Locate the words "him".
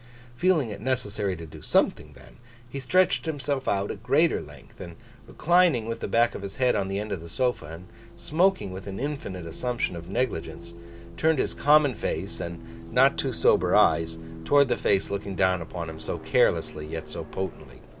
15.87-15.99